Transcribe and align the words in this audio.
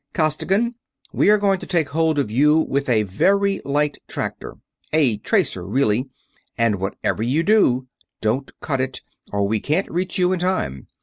"Costigan! 0.15 0.73
We 1.13 1.29
are 1.29 1.37
going 1.37 1.59
to 1.59 1.67
take 1.67 1.89
hold 1.89 2.17
of 2.17 2.31
you 2.31 2.57
with 2.61 2.89
a 2.89 3.03
very 3.03 3.61
light 3.63 3.99
tractor 4.07 4.57
a 4.91 5.17
tracer, 5.17 5.63
really 5.63 6.09
and 6.57 6.77
whatever 6.77 7.21
you 7.21 7.43
do, 7.43 7.85
DON'T 8.19 8.59
CUT 8.61 8.81
IT, 8.81 9.01
or 9.31 9.47
we 9.47 9.59
can't 9.59 9.91
reach 9.91 10.17
you 10.17 10.33
in 10.33 10.39
time. 10.39 10.87